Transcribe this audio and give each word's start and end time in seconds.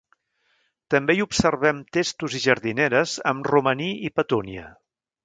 També 0.93 1.15
hi 1.17 1.21
observem 1.25 1.83
testos 1.97 2.37
i 2.39 2.43
jardineres 2.47 3.13
amb 3.33 3.51
romaní 3.55 3.91
i 4.09 4.13
petúnia. 4.21 4.65